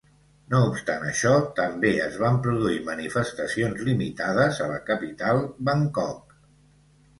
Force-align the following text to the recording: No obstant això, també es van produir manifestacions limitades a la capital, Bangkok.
No 0.51 0.59
obstant 0.69 1.03
això, 1.09 1.33
també 1.59 1.91
es 2.05 2.17
van 2.23 2.39
produir 2.47 2.79
manifestacions 2.89 3.85
limitades 3.91 4.65
a 4.67 4.73
la 4.75 4.83
capital, 4.91 5.45
Bangkok. 5.71 6.37